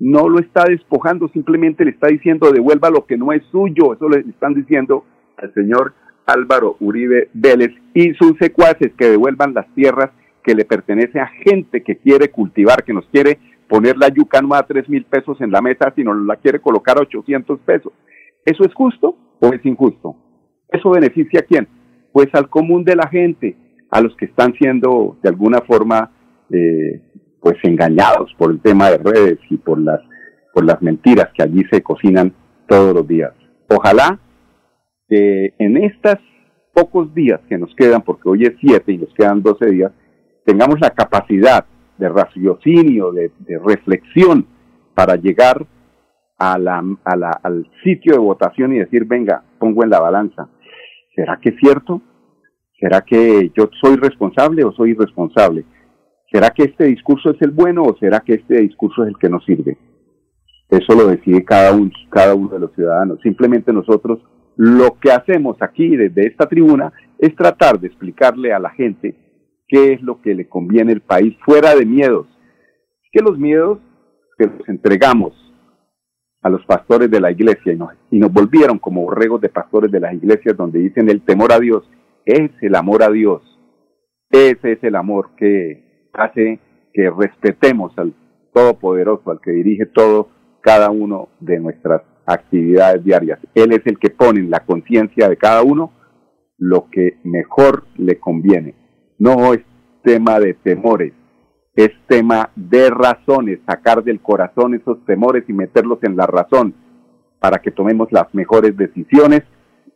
no 0.00 0.28
lo 0.28 0.40
está 0.40 0.64
despojando, 0.64 1.28
simplemente 1.28 1.84
le 1.84 1.92
está 1.92 2.08
diciendo 2.08 2.50
devuelva 2.50 2.90
lo 2.90 3.06
que 3.06 3.16
no 3.16 3.32
es 3.32 3.44
suyo. 3.52 3.94
Eso 3.94 4.08
le 4.08 4.28
están 4.28 4.54
diciendo 4.54 5.04
al 5.36 5.54
señor 5.54 5.94
Álvaro 6.26 6.76
Uribe 6.80 7.28
Vélez 7.32 7.70
y 7.94 8.14
sus 8.14 8.36
secuaces 8.40 8.92
que 8.98 9.10
devuelvan 9.10 9.54
las 9.54 9.72
tierras 9.72 10.10
que 10.42 10.56
le 10.56 10.64
pertenece 10.64 11.20
a 11.20 11.28
gente 11.28 11.84
que 11.84 11.98
quiere 11.98 12.32
cultivar, 12.32 12.82
que 12.82 12.92
nos 12.92 13.06
quiere 13.06 13.38
poner 13.68 13.96
la 13.96 14.08
yuca 14.08 14.42
no 14.42 14.56
a 14.56 14.66
tres 14.66 14.88
mil 14.88 15.04
pesos 15.04 15.40
en 15.40 15.52
la 15.52 15.62
mesa, 15.62 15.92
sino 15.94 16.12
la 16.12 16.34
quiere 16.34 16.58
colocar 16.58 16.98
a 16.98 17.02
800 17.02 17.60
pesos. 17.60 17.92
¿Eso 18.44 18.64
es 18.64 18.74
justo 18.74 19.16
o 19.38 19.52
es 19.52 19.64
injusto? 19.64 20.16
¿Eso 20.68 20.90
beneficia 20.90 21.40
a 21.40 21.44
quién? 21.44 21.68
Pues 22.12 22.28
al 22.32 22.48
común 22.48 22.84
de 22.84 22.96
la 22.96 23.08
gente, 23.08 23.56
a 23.90 24.00
los 24.00 24.16
que 24.16 24.26
están 24.26 24.54
siendo 24.54 25.18
de 25.22 25.28
alguna 25.28 25.60
forma 25.60 26.10
eh, 26.50 27.02
pues 27.40 27.56
engañados 27.62 28.32
por 28.38 28.50
el 28.50 28.60
tema 28.60 28.90
de 28.90 28.98
redes 28.98 29.38
y 29.50 29.56
por 29.56 29.80
las 29.80 30.00
por 30.52 30.64
las 30.64 30.80
mentiras 30.80 31.28
que 31.36 31.42
allí 31.42 31.64
se 31.70 31.82
cocinan 31.82 32.32
todos 32.66 32.94
los 32.94 33.06
días. 33.06 33.32
Ojalá 33.68 34.18
que 35.06 35.52
en 35.58 35.76
estos 35.76 36.16
pocos 36.72 37.14
días 37.14 37.40
que 37.48 37.58
nos 37.58 37.74
quedan, 37.74 38.00
porque 38.00 38.28
hoy 38.28 38.44
es 38.44 38.54
7 38.60 38.90
y 38.90 38.98
nos 38.98 39.12
quedan 39.14 39.42
12 39.42 39.66
días, 39.66 39.92
tengamos 40.46 40.80
la 40.80 40.90
capacidad 40.90 41.66
de 41.98 42.08
raciocinio, 42.08 43.12
de, 43.12 43.30
reflexión 43.64 44.46
para 44.94 45.16
llegar 45.16 45.66
a 46.38 46.58
la, 46.58 46.82
a 47.04 47.16
la, 47.16 47.30
al 47.42 47.70
sitio 47.84 48.14
de 48.14 48.18
votación 48.18 48.74
y 48.74 48.78
decir, 48.78 49.04
venga, 49.04 49.42
pongo 49.58 49.84
en 49.84 49.90
la 49.90 50.00
balanza. 50.00 50.48
¿Será 51.16 51.40
que 51.42 51.48
es 51.48 51.56
cierto? 51.56 52.02
¿Será 52.78 53.00
que 53.00 53.50
yo 53.56 53.70
soy 53.80 53.96
responsable 53.96 54.62
o 54.64 54.72
soy 54.72 54.90
irresponsable? 54.90 55.64
¿Será 56.30 56.50
que 56.50 56.64
este 56.64 56.84
discurso 56.84 57.30
es 57.30 57.40
el 57.40 57.52
bueno 57.52 57.84
o 57.84 57.96
será 57.96 58.20
que 58.20 58.34
este 58.34 58.60
discurso 58.60 59.02
es 59.02 59.08
el 59.08 59.18
que 59.18 59.30
nos 59.30 59.42
sirve? 59.46 59.78
Eso 60.68 60.94
lo 60.94 61.06
decide 61.06 61.42
cada 61.42 61.72
uno, 61.72 61.90
cada 62.10 62.34
uno 62.34 62.48
de 62.50 62.58
los 62.58 62.74
ciudadanos. 62.74 63.18
Simplemente 63.22 63.72
nosotros 63.72 64.18
lo 64.56 64.98
que 65.00 65.10
hacemos 65.10 65.56
aquí 65.62 65.96
desde 65.96 66.26
esta 66.26 66.46
tribuna 66.46 66.92
es 67.18 67.34
tratar 67.34 67.80
de 67.80 67.86
explicarle 67.86 68.52
a 68.52 68.58
la 68.58 68.70
gente 68.70 69.16
qué 69.68 69.94
es 69.94 70.02
lo 70.02 70.20
que 70.20 70.34
le 70.34 70.48
conviene 70.48 70.92
al 70.92 71.00
país 71.00 71.34
fuera 71.46 71.74
de 71.74 71.86
miedos. 71.86 72.26
Que 73.10 73.22
los 73.22 73.38
miedos 73.38 73.78
que 74.36 74.46
los 74.46 74.68
entregamos 74.68 75.32
a 76.42 76.48
los 76.48 76.64
pastores 76.66 77.10
de 77.10 77.20
la 77.20 77.30
iglesia 77.30 77.72
y 77.72 77.76
nos, 77.76 77.90
y 78.10 78.18
nos 78.18 78.32
volvieron 78.32 78.78
como 78.78 79.02
borregos 79.02 79.40
de 79.40 79.48
pastores 79.48 79.90
de 79.90 80.00
las 80.00 80.14
iglesias 80.14 80.56
donde 80.56 80.78
dicen 80.78 81.08
el 81.08 81.22
temor 81.22 81.52
a 81.52 81.58
Dios 81.58 81.88
es 82.26 82.50
el 82.60 82.74
amor 82.74 83.02
a 83.02 83.10
Dios. 83.10 83.42
Ese 84.30 84.72
es 84.72 84.78
el 84.82 84.96
amor 84.96 85.30
que 85.36 86.08
hace 86.12 86.58
que 86.92 87.10
respetemos 87.10 87.96
al 87.96 88.14
Todopoderoso, 88.52 89.30
al 89.30 89.40
que 89.40 89.52
dirige 89.52 89.86
todo, 89.86 90.30
cada 90.60 90.90
uno 90.90 91.28
de 91.40 91.60
nuestras 91.60 92.02
actividades 92.26 93.04
diarias. 93.04 93.38
Él 93.54 93.72
es 93.72 93.86
el 93.86 93.98
que 93.98 94.10
pone 94.10 94.40
en 94.40 94.50
la 94.50 94.60
conciencia 94.60 95.28
de 95.28 95.36
cada 95.36 95.62
uno 95.62 95.92
lo 96.58 96.88
que 96.90 97.18
mejor 97.22 97.84
le 97.96 98.18
conviene. 98.18 98.74
No 99.18 99.52
es 99.52 99.60
tema 100.02 100.40
de 100.40 100.54
temores, 100.54 101.12
es 101.76 101.90
tema 102.06 102.50
de 102.56 102.90
razones, 102.90 103.60
sacar 103.66 104.02
del 104.02 104.20
corazón 104.20 104.74
esos 104.74 105.04
temores 105.04 105.44
y 105.48 105.52
meterlos 105.52 105.98
en 106.02 106.16
la 106.16 106.26
razón 106.26 106.74
para 107.38 107.58
que 107.58 107.70
tomemos 107.70 108.08
las 108.10 108.34
mejores 108.34 108.76
decisiones 108.76 109.42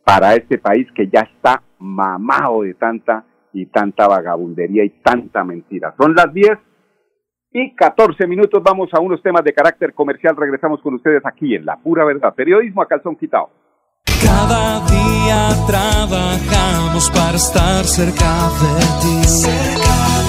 para 0.05 0.35
este 0.35 0.59
país 0.59 0.87
que 0.95 1.07
ya 1.07 1.21
está 1.21 1.63
mamado 1.79 2.61
de 2.61 2.75
tanta 2.75 3.25
y 3.53 3.65
tanta 3.65 4.07
vagabundería 4.07 4.83
y 4.83 4.89
tanta 5.03 5.43
mentira. 5.43 5.93
Son 5.97 6.13
las 6.15 6.31
10 6.33 6.51
y 7.53 7.75
14 7.75 8.27
minutos. 8.27 8.61
Vamos 8.63 8.89
a 8.93 9.01
unos 9.01 9.21
temas 9.21 9.43
de 9.43 9.53
carácter 9.53 9.93
comercial. 9.93 10.35
Regresamos 10.37 10.81
con 10.81 10.93
ustedes 10.93 11.21
aquí 11.25 11.55
en 11.55 11.65
La 11.65 11.77
Pura 11.77 12.05
Verdad. 12.05 12.33
Periodismo 12.33 12.81
a 12.81 12.87
calzón 12.87 13.15
quitado. 13.15 13.49
Cada 14.23 14.79
día 14.85 15.49
trabajamos 15.67 17.09
para 17.11 17.35
estar 17.35 17.83
cerca 17.83 18.49
de 18.61 18.79
ti. 19.01 19.80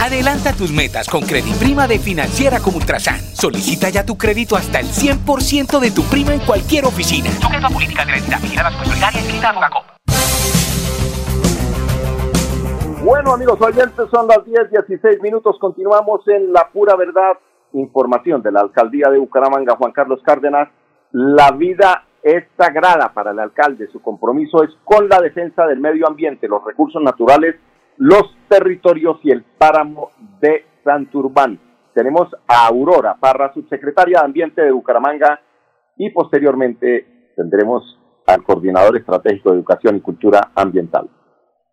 Adelanta 0.00 0.52
tus 0.52 0.72
metas 0.72 1.08
con 1.08 1.22
Prima 1.22 1.86
de 1.86 1.98
Financiera 1.98 2.60
como 2.60 2.78
Ultrasan. 2.78 3.18
Solicita 3.18 3.88
ya 3.88 4.06
tu 4.06 4.16
crédito 4.16 4.56
hasta 4.56 4.80
el 4.80 4.86
100% 4.86 5.80
de 5.80 5.90
tu 5.90 6.02
prima 6.04 6.32
en 6.34 6.40
cualquier 6.40 6.84
oficina. 6.84 7.30
Sujeto 7.30 7.66
a 7.66 7.70
política 7.70 8.04
de 8.04 8.12
la 8.12 8.18
entidad 8.18 8.40
vigilada 8.40 8.70
solidaria 8.84 9.20
inscrita 9.20 9.50
a 9.50 9.84
Bueno, 13.04 13.32
amigos 13.34 13.60
oyentes, 13.60 14.06
son 14.10 14.28
las 14.28 14.44
10, 14.44 14.70
16 14.70 15.20
minutos. 15.22 15.56
Continuamos 15.60 16.26
en 16.28 16.52
la 16.52 16.68
pura 16.72 16.96
verdad. 16.96 17.38
Información 17.72 18.42
de 18.42 18.52
la 18.52 18.60
alcaldía 18.60 19.08
de 19.10 19.18
Bucaramanga, 19.18 19.76
Juan 19.76 19.92
Carlos 19.92 20.20
Cárdenas. 20.24 20.68
La 21.12 21.50
vida 21.52 22.04
es 22.22 22.44
sagrada 22.56 23.12
para 23.12 23.32
el 23.32 23.38
alcalde. 23.38 23.88
Su 23.92 24.00
compromiso 24.00 24.62
es 24.62 24.70
con 24.84 25.08
la 25.08 25.20
defensa 25.20 25.66
del 25.66 25.80
medio 25.80 26.06
ambiente, 26.06 26.48
los 26.48 26.64
recursos 26.64 27.02
naturales 27.02 27.56
los 27.98 28.34
territorios 28.48 29.18
y 29.22 29.30
el 29.30 29.42
páramo 29.42 30.10
de 30.40 30.64
Santurbán. 30.84 31.58
Tenemos 31.94 32.28
a 32.46 32.66
Aurora 32.66 33.16
Parra, 33.18 33.52
subsecretaria 33.52 34.20
de 34.20 34.24
Ambiente 34.24 34.62
de 34.62 34.72
Bucaramanga, 34.72 35.40
y 35.96 36.10
posteriormente 36.10 37.32
tendremos 37.36 37.98
al 38.26 38.42
coordinador 38.42 38.96
estratégico 38.96 39.50
de 39.50 39.56
Educación 39.56 39.96
y 39.96 40.00
Cultura 40.00 40.52
Ambiental. 40.54 41.08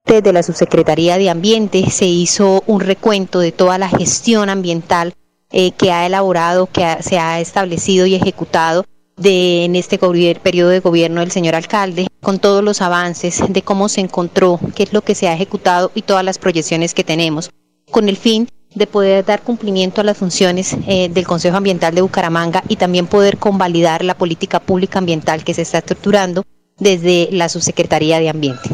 Desde 0.05 0.33
la 0.33 0.43
Subsecretaría 0.43 1.17
de 1.17 1.29
Ambiente 1.29 1.89
se 1.89 2.05
hizo 2.05 2.63
un 2.67 2.79
recuento 2.79 3.39
de 3.39 3.51
toda 3.51 3.77
la 3.77 3.87
gestión 3.87 4.49
ambiental 4.49 5.13
eh, 5.51 5.71
que 5.71 5.91
ha 5.91 6.05
elaborado, 6.05 6.67
que 6.71 6.83
se 7.01 7.19
ha 7.19 7.39
establecido 7.39 8.05
y 8.05 8.15
ejecutado 8.15 8.83
de, 9.19 9.65
en 9.65 9.75
este 9.75 9.97
periodo 9.97 10.69
de 10.69 10.79
gobierno 10.79 11.21
del 11.21 11.31
señor 11.31 11.55
alcalde, 11.55 12.07
con 12.21 12.39
todos 12.39 12.63
los 12.63 12.81
avances 12.81 13.41
de 13.47 13.61
cómo 13.61 13.89
se 13.89 14.01
encontró, 14.01 14.59
qué 14.75 14.83
es 14.83 14.93
lo 14.93 15.01
que 15.01 15.15
se 15.15 15.27
ha 15.27 15.33
ejecutado 15.33 15.91
y 15.93 16.01
todas 16.01 16.23
las 16.23 16.37
proyecciones 16.37 16.93
que 16.93 17.03
tenemos, 17.03 17.51
con 17.91 18.09
el 18.09 18.17
fin 18.17 18.47
de 18.75 18.87
poder 18.87 19.25
dar 19.25 19.41
cumplimiento 19.41 20.01
a 20.01 20.03
las 20.03 20.17
funciones 20.17 20.77
eh, 20.87 21.09
del 21.09 21.27
Consejo 21.27 21.57
Ambiental 21.57 21.95
de 21.95 22.01
Bucaramanga 22.01 22.63
y 22.67 22.75
también 22.75 23.07
poder 23.07 23.37
convalidar 23.37 24.03
la 24.03 24.17
política 24.17 24.59
pública 24.59 24.99
ambiental 24.99 25.43
que 25.43 25.53
se 25.53 25.63
está 25.63 25.79
estructurando 25.79 26.43
desde 26.77 27.29
la 27.31 27.49
Subsecretaría 27.49 28.19
de 28.19 28.29
Ambiente. 28.29 28.69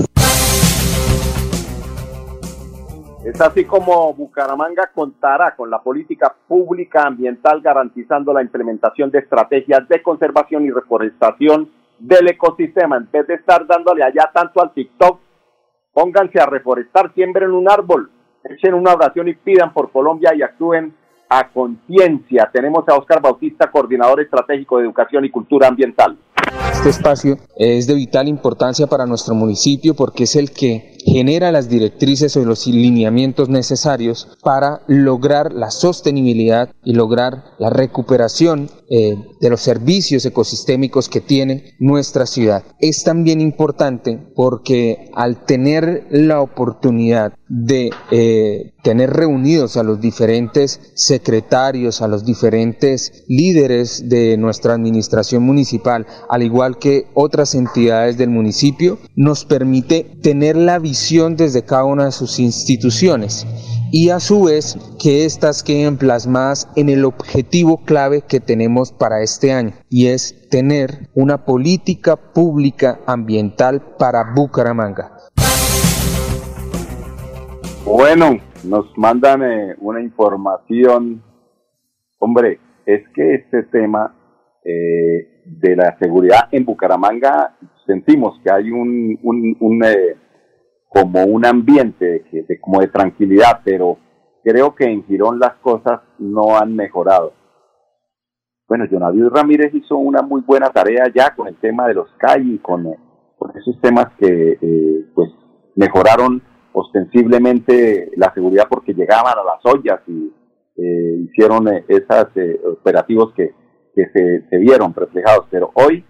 Es 3.25 3.41
así 3.41 3.65
como 3.65 4.13
Bucaramanga 4.13 4.91
contará 4.93 5.55
con 5.55 5.71
la 5.71 5.81
política 5.81 6.31
pública 6.47 7.07
ambiental 7.07 7.59
garantizando 7.59 8.31
la 8.31 8.43
implementación 8.43 9.09
de 9.09 9.17
estrategias 9.17 9.89
de 9.89 10.03
conservación 10.03 10.63
y 10.63 10.69
reforestación 10.69 11.71
del 11.97 12.29
ecosistema. 12.29 12.97
En 12.97 13.09
vez 13.11 13.25
de 13.25 13.33
estar 13.33 13.65
dándole 13.65 14.03
allá 14.03 14.29
tanto 14.31 14.61
al 14.61 14.71
TikTok, 14.73 15.19
pónganse 15.91 16.39
a 16.39 16.45
reforestar, 16.45 17.11
siembren 17.15 17.49
un 17.49 17.67
árbol, 17.67 18.11
echen 18.43 18.75
una 18.75 18.93
oración 18.93 19.27
y 19.27 19.33
pidan 19.33 19.73
por 19.73 19.91
Colombia 19.91 20.31
y 20.35 20.43
actúen 20.43 20.93
a 21.27 21.49
conciencia. 21.49 22.51
Tenemos 22.53 22.87
a 22.87 22.95
Oscar 22.95 23.23
Bautista, 23.23 23.71
coordinador 23.71 24.21
estratégico 24.21 24.77
de 24.77 24.83
educación 24.83 25.25
y 25.25 25.31
cultura 25.31 25.67
ambiental. 25.67 26.15
Este 26.71 26.89
espacio 26.89 27.37
es 27.57 27.87
de 27.87 27.95
vital 27.95 28.27
importancia 28.27 28.85
para 28.85 29.07
nuestro 29.07 29.33
municipio 29.33 29.95
porque 29.95 30.25
es 30.25 30.35
el 30.35 30.51
que 30.51 30.94
genera 31.05 31.51
las 31.51 31.69
directrices 31.69 32.35
o 32.35 32.43
los 32.43 32.65
lineamientos 32.65 33.47
necesarios 33.47 34.27
para 34.41 34.81
lograr 34.87 35.53
la 35.53 35.69
sostenibilidad 35.69 36.71
y 36.83 36.93
lograr 36.93 37.43
la 37.59 37.69
recuperación 37.69 38.69
eh, 38.89 39.15
de 39.39 39.49
los 39.49 39.61
servicios 39.61 40.25
ecosistémicos 40.25 41.07
que 41.07 41.21
tiene 41.21 41.75
nuestra 41.79 42.25
ciudad. 42.25 42.63
Es 42.79 43.03
también 43.03 43.39
importante 43.39 44.19
porque 44.35 45.11
al 45.13 45.45
tener 45.45 46.07
la 46.09 46.41
oportunidad 46.41 47.33
de 47.47 47.91
eh, 48.11 48.73
tener 48.83 49.11
reunidos 49.11 49.77
a 49.77 49.83
los 49.83 50.01
diferentes 50.01 50.79
secretarios, 50.95 52.01
a 52.01 52.07
los 52.07 52.25
diferentes 52.25 53.23
líderes 53.27 54.09
de 54.09 54.37
nuestra 54.37 54.73
administración 54.73 55.43
municipal, 55.43 56.07
al 56.29 56.41
igual 56.41 56.77
que 56.79 57.07
otras 57.13 57.53
entidades 57.53 58.17
del 58.17 58.29
municipio, 58.29 58.97
nos 59.15 59.45
permite 59.45 60.03
tener 60.21 60.55
la 60.55 60.79
visión 60.79 60.94
desde 61.35 61.65
cada 61.65 61.83
una 61.83 62.05
de 62.05 62.11
sus 62.13 62.39
instituciones 62.39 63.45
y 63.91 64.11
a 64.11 64.21
su 64.21 64.45
vez 64.45 64.77
que 65.01 65.25
éstas 65.25 65.61
queden 65.61 65.97
plasmadas 65.97 66.69
en 66.77 66.87
el 66.87 67.03
objetivo 67.03 67.83
clave 67.83 68.21
que 68.21 68.39
tenemos 68.39 68.93
para 68.93 69.21
este 69.21 69.51
año 69.51 69.73
y 69.89 70.07
es 70.07 70.47
tener 70.49 71.09
una 71.13 71.43
política 71.43 72.15
pública 72.15 72.99
ambiental 73.05 73.81
para 73.99 74.23
Bucaramanga. 74.33 75.11
Bueno, 77.85 78.37
nos 78.63 78.97
mandan 78.97 79.43
eh, 79.43 79.75
una 79.79 80.01
información, 80.01 81.21
hombre, 82.19 82.59
es 82.85 83.01
que 83.13 83.35
este 83.35 83.63
tema 83.63 84.15
eh, 84.63 85.43
de 85.45 85.75
la 85.75 85.97
seguridad 85.99 86.47
en 86.51 86.63
Bucaramanga 86.63 87.57
sentimos 87.85 88.39
que 88.43 88.51
hay 88.51 88.71
un, 88.71 89.19
eh, 89.83 90.15
como 90.95 91.25
un 91.25 91.45
ambiente 91.45 92.23
de, 92.31 92.59
como 92.61 92.79
de 92.79 92.87
tranquilidad, 92.87 93.59
pero 93.65 93.97
creo 94.45 94.73
que 94.73 94.85
en 94.85 95.03
Girón 95.05 95.39
las 95.39 95.55
cosas 95.55 95.99
no 96.19 96.57
han 96.57 96.73
mejorado. 96.73 97.33
Bueno, 98.65 98.85
Jonavius 98.89 99.31
Ramírez 99.33 99.73
hizo 99.73 99.97
una 99.97 100.21
muy 100.21 100.41
buena 100.41 100.69
tarea 100.69 101.11
ya 101.13 101.35
con 101.35 101.49
el 101.49 101.57
tema 101.57 101.85
de 101.87 101.95
los 101.95 102.09
CAI 102.17 102.53
y 102.55 102.57
con, 102.59 102.87
esos 103.55 103.79
temas 103.81 104.07
que 104.17 104.57
eh, 104.61 105.05
pues 105.13 105.29
mejoraron 105.75 106.41
ostensiblemente 106.71 108.11
la 108.15 108.33
seguridad 108.33 108.67
porque 108.69 108.93
llegaban 108.93 109.33
a 109.37 109.43
las 109.43 109.65
ollas 109.65 109.99
y 110.07 110.33
eh, 110.77 111.27
hicieron 111.29 111.67
eh, 111.67 111.83
esos 111.89 112.27
operativos 112.79 113.33
que, 113.33 113.53
que 113.93 114.07
se, 114.13 114.47
se 114.49 114.57
vieron 114.57 114.93
reflejados. 114.95 115.47
Pero 115.51 115.71
hoy 115.73 116.05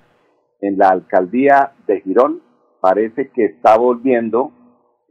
en 0.62 0.78
la 0.78 0.90
alcaldía 0.90 1.72
de 1.88 2.02
Girón 2.02 2.42
parece 2.80 3.32
que 3.32 3.46
está 3.46 3.78
volviendo 3.78 4.52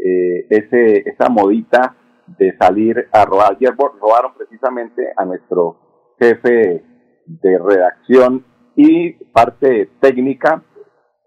eh, 0.04 0.46
ese, 0.50 1.08
esa 1.08 1.30
modita 1.30 1.96
de 2.38 2.54
salir 2.58 3.08
a 3.10 3.24
robar. 3.24 3.52
Ayer 3.52 3.74
robaron 3.74 4.34
precisamente 4.36 5.10
a 5.16 5.24
nuestro 5.24 5.78
jefe 6.18 6.84
de 7.26 7.58
redacción 7.58 8.44
y 8.76 9.12
parte 9.32 9.92
técnica, 10.00 10.62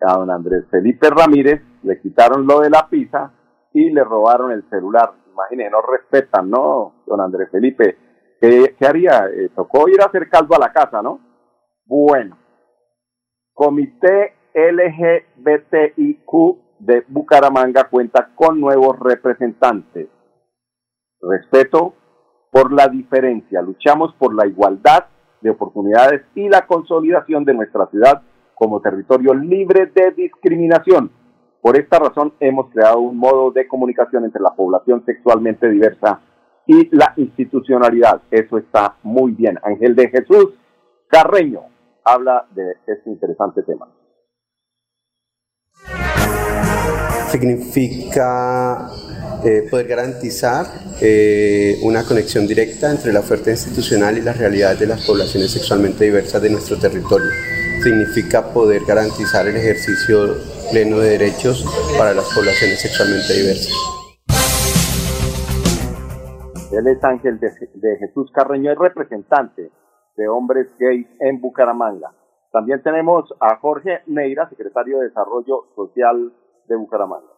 a 0.01 0.13
don 0.13 0.29
Andrés 0.29 0.65
Felipe 0.69 1.09
Ramírez, 1.09 1.59
le 1.81 1.99
quitaron 2.01 2.45
lo 2.45 2.59
de 2.59 2.69
la 2.69 2.87
pizza 2.87 3.33
y 3.73 3.89
le 3.89 4.03
robaron 4.03 4.51
el 4.51 4.69
celular. 4.69 5.11
Imagínense, 5.31 5.71
no 5.71 5.81
respetan, 5.81 6.47
¿no, 6.49 7.01
don 7.07 7.19
Andrés 7.19 7.49
Felipe? 7.51 7.97
¿Qué, 8.39 8.75
haría? 8.87 9.25
Eh, 9.33 9.49
tocó 9.55 9.89
ir 9.89 9.99
a 10.01 10.05
hacer 10.05 10.29
caldo 10.29 10.55
a 10.55 10.59
la 10.59 10.71
casa, 10.71 11.01
¿no? 11.01 11.19
Bueno, 11.85 12.37
Comité 13.53 14.35
LGBTIQ 14.53 16.27
de 16.79 17.03
Bucaramanga 17.07 17.85
cuenta 17.89 18.29
con 18.35 18.59
nuevos 18.59 18.97
representantes. 18.99 20.07
Respeto 21.21 21.93
por 22.51 22.71
la 22.71 22.87
diferencia, 22.87 23.61
luchamos 23.61 24.13
por 24.15 24.33
la 24.33 24.47
igualdad 24.47 25.05
de 25.41 25.49
oportunidades 25.49 26.23
y 26.35 26.49
la 26.49 26.65
consolidación 26.65 27.45
de 27.45 27.53
nuestra 27.53 27.87
ciudad 27.87 28.21
como 28.55 28.81
territorio 28.81 29.33
libre 29.33 29.91
de 29.93 30.11
discriminación. 30.11 31.11
Por 31.61 31.77
esta 31.77 31.99
razón 31.99 32.33
hemos 32.39 32.71
creado 32.71 32.99
un 32.99 33.17
modo 33.17 33.51
de 33.51 33.67
comunicación 33.67 34.25
entre 34.25 34.41
la 34.41 34.55
población 34.55 35.03
sexualmente 35.05 35.69
diversa 35.69 36.21
y 36.65 36.95
la 36.95 37.13
institucionalidad. 37.17 38.21
Eso 38.31 38.57
está 38.57 38.95
muy 39.03 39.31
bien. 39.31 39.59
Ángel 39.63 39.95
de 39.95 40.09
Jesús 40.09 40.53
Carreño 41.07 41.61
habla 42.03 42.47
de 42.51 42.75
este 42.85 43.09
interesante 43.09 43.63
tema. 43.63 43.87
Significa 47.27 48.89
eh, 49.43 49.67
poder 49.69 49.87
garantizar 49.87 50.65
eh, 51.01 51.77
una 51.83 52.03
conexión 52.03 52.47
directa 52.47 52.89
entre 52.89 53.13
la 53.13 53.19
oferta 53.19 53.51
institucional 53.51 54.17
y 54.17 54.21
las 54.21 54.37
realidades 54.37 54.79
de 54.79 54.87
las 54.87 55.05
poblaciones 55.05 55.51
sexualmente 55.51 56.05
diversas 56.05 56.41
de 56.41 56.49
nuestro 56.49 56.77
territorio. 56.79 57.29
Significa 57.83 58.41
poder 58.51 58.81
garantizar 58.87 59.47
el 59.47 59.55
ejercicio 59.55 60.35
pleno 60.71 60.97
de 60.99 61.11
derechos 61.11 61.65
para 61.97 62.13
las 62.13 62.25
poblaciones 62.33 62.81
sexualmente 62.81 63.33
diversas. 63.33 63.73
Él 66.71 66.87
es 66.87 67.03
Ángel 67.03 67.39
de, 67.39 67.97
Jesús 67.99 68.31
Carreño, 68.31 68.71
es 68.71 68.77
representante 68.77 69.71
de 70.15 70.27
hombres 70.27 70.67
gays 70.79 71.07
en 71.19 71.39
Bucaramanga. 71.39 72.11
También 72.51 72.81
tenemos 72.81 73.33
a 73.39 73.57
Jorge 73.57 74.01
Neira, 74.07 74.49
secretario 74.49 74.99
de 74.99 75.07
Desarrollo 75.09 75.65
Social 75.75 76.33
de 76.67 76.75
Bucaramanga. 76.75 77.36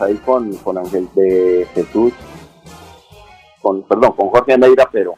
Ahí 0.00 0.16
con, 0.24 0.54
con 0.56 0.78
Ángel 0.78 1.08
de 1.14 1.66
Jesús, 1.74 2.12
con, 3.60 3.82
perdón, 3.82 4.12
con 4.12 4.28
Jorge 4.28 4.56
Neira, 4.56 4.88
pero 4.90 5.14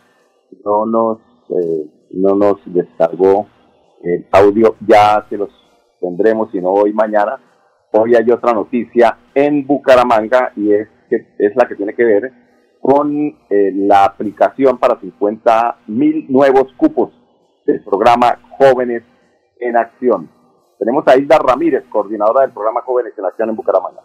no 0.64 0.87
nos, 0.87 1.18
eh, 1.50 1.87
no 2.12 2.35
nos 2.35 2.57
descargó 2.66 3.46
el 4.03 4.27
audio, 4.33 4.77
ya 4.87 5.27
se 5.29 5.37
los 5.37 5.50
tendremos, 6.00 6.50
si 6.50 6.61
no 6.61 6.70
hoy, 6.70 6.92
mañana. 6.92 7.40
Hoy 7.92 8.14
hay 8.14 8.31
otra 8.31 8.53
noticia 8.53 9.18
en 9.35 9.66
Bucaramanga 9.66 10.53
y 10.57 10.72
es, 10.72 10.88
que, 11.09 11.35
es 11.38 11.55
la 11.57 11.66
que 11.66 11.77
tiene 11.77 11.94
que 11.94 12.05
ver 12.05 12.33
con 12.81 13.38
eh, 13.48 13.72
la 13.74 14.05
aplicación 14.05 14.79
para 14.79 15.00
50 15.00 15.79
mil 15.87 16.27
nuevos 16.29 16.72
cupos 16.77 17.12
del 17.66 17.83
programa 17.83 18.38
Jóvenes 18.59 19.03
en 19.59 19.77
Acción. 19.77 20.29
Tenemos 20.79 21.07
a 21.09 21.16
Hilda 21.16 21.38
Ramírez, 21.38 21.85
coordinadora 21.88 22.42
del 22.42 22.53
programa 22.53 22.83
Jóvenes 22.83 23.14
en 23.16 23.24
Acción 23.24 23.48
en 23.48 23.57
Bucaramanga. 23.57 24.03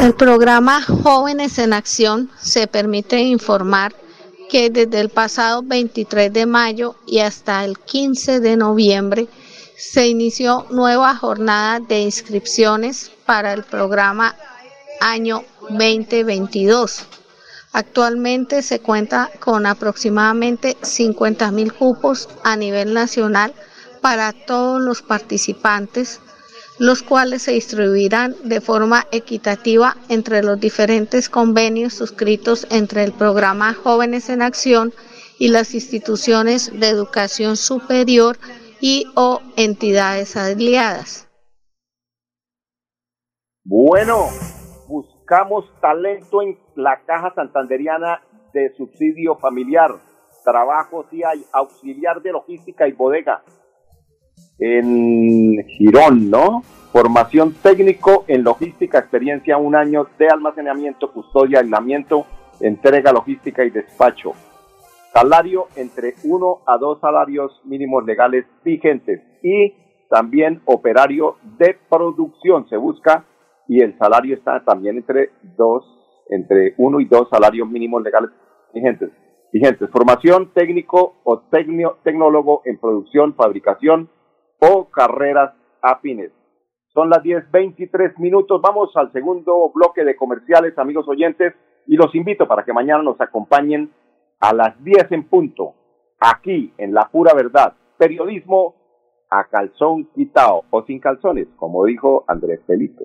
El 0.00 0.14
programa 0.14 0.82
Jóvenes 0.82 1.58
en 1.58 1.72
Acción 1.72 2.30
se 2.40 2.66
permite 2.66 3.20
informar 3.20 3.94
que 4.50 4.70
desde 4.70 5.00
el 5.00 5.08
pasado 5.08 5.62
23 5.62 6.32
de 6.32 6.46
mayo 6.46 6.96
y 7.06 7.20
hasta 7.20 7.64
el 7.64 7.78
15 7.78 8.40
de 8.40 8.56
noviembre 8.56 9.28
se 9.76 10.06
inició 10.06 10.66
nueva 10.70 11.16
jornada 11.16 11.80
de 11.80 12.00
inscripciones 12.00 13.10
para 13.26 13.52
el 13.52 13.64
programa 13.64 14.36
año 15.00 15.42
2022. 15.70 17.06
Actualmente 17.72 18.62
se 18.62 18.80
cuenta 18.80 19.30
con 19.40 19.66
aproximadamente 19.66 20.76
50 20.82 21.50
mil 21.50 21.72
cupos 21.72 22.28
a 22.44 22.56
nivel 22.56 22.94
nacional 22.94 23.52
para 24.00 24.32
todos 24.32 24.80
los 24.80 25.02
participantes, 25.02 26.20
los 26.78 27.02
cuales 27.02 27.42
se 27.42 27.52
distribuirán 27.52 28.34
de 28.44 28.60
forma 28.60 29.06
equitativa 29.12 29.96
entre 30.08 30.42
los 30.42 30.58
diferentes 30.58 31.28
convenios 31.28 31.94
suscritos 31.94 32.66
entre 32.70 33.04
el 33.04 33.12
programa 33.12 33.74
Jóvenes 33.74 34.28
en 34.28 34.42
Acción 34.42 34.92
y 35.38 35.48
las 35.48 35.74
instituciones 35.74 36.78
de 36.78 36.88
educación 36.88 37.56
superior 37.56 38.36
y 38.80 39.06
o 39.14 39.40
entidades 39.56 40.36
aliadas. 40.36 41.28
Bueno, 43.64 44.26
buscamos 44.88 45.64
talento 45.80 46.42
en 46.42 46.58
la 46.74 47.00
Caja 47.06 47.32
Santanderiana 47.34 48.22
de 48.52 48.74
Subsidio 48.76 49.36
Familiar. 49.36 49.90
Trabajo 50.44 51.06
sí 51.10 51.22
hay, 51.24 51.42
auxiliar 51.52 52.20
de 52.20 52.32
logística 52.32 52.86
y 52.86 52.92
bodega. 52.92 53.42
En 54.58 55.66
Girón, 55.68 56.30
¿no? 56.30 56.62
Formación 56.92 57.54
técnico 57.54 58.24
en 58.28 58.44
logística, 58.44 58.98
experiencia 58.98 59.56
un 59.56 59.74
año 59.74 60.06
de 60.16 60.28
almacenamiento, 60.28 61.12
custodia, 61.12 61.58
aislamiento, 61.58 62.24
entrega 62.60 63.12
logística 63.12 63.64
y 63.64 63.70
despacho. 63.70 64.32
Salario 65.12 65.66
entre 65.76 66.14
uno 66.24 66.60
a 66.66 66.78
dos 66.78 67.00
salarios 67.00 67.60
mínimos 67.64 68.04
legales 68.04 68.46
vigentes 68.64 69.20
y 69.42 69.74
también 70.08 70.62
operario 70.66 71.36
de 71.58 71.76
producción 71.88 72.68
se 72.68 72.76
busca 72.76 73.24
y 73.66 73.80
el 73.80 73.96
salario 73.98 74.36
está 74.36 74.64
también 74.64 74.98
entre 74.98 75.30
dos, 75.56 75.84
entre 76.30 76.74
uno 76.78 77.00
y 77.00 77.06
dos 77.06 77.28
salarios 77.28 77.68
mínimos 77.68 78.02
legales 78.02 78.30
vigentes. 78.72 79.10
Vigentes. 79.52 79.88
Formación 79.90 80.52
técnico 80.52 81.16
o 81.24 81.42
tecnólogo 82.02 82.62
en 82.64 82.78
producción, 82.78 83.34
fabricación 83.34 84.10
o 84.64 84.88
carreras 84.90 85.52
afines. 85.82 86.32
Son 86.92 87.10
las 87.10 87.22
10.23 87.22 88.18
minutos. 88.18 88.60
Vamos 88.62 88.90
al 88.96 89.12
segundo 89.12 89.70
bloque 89.74 90.04
de 90.04 90.16
comerciales, 90.16 90.78
amigos 90.78 91.06
oyentes, 91.08 91.54
y 91.86 91.96
los 91.96 92.14
invito 92.14 92.46
para 92.46 92.64
que 92.64 92.72
mañana 92.72 93.02
nos 93.02 93.20
acompañen 93.20 93.92
a 94.40 94.54
las 94.54 94.82
10 94.82 95.12
en 95.12 95.28
punto, 95.28 95.74
aquí 96.20 96.72
en 96.78 96.94
La 96.94 97.08
Pura 97.10 97.34
Verdad. 97.34 97.74
Periodismo 97.98 98.74
a 99.30 99.44
calzón 99.44 100.06
quitado 100.14 100.62
o 100.70 100.82
sin 100.84 101.00
calzones, 101.00 101.48
como 101.56 101.84
dijo 101.84 102.24
Andrés 102.28 102.60
Felipe. 102.66 103.04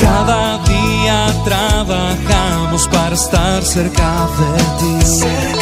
Cada 0.00 0.58
día 0.64 1.26
trabajamos 1.44 2.88
para 2.88 3.14
estar 3.14 3.62
cerca 3.62 4.26
de 4.38 4.58
ti. 4.80 5.61